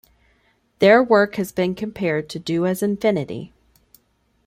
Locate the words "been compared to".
1.51-2.39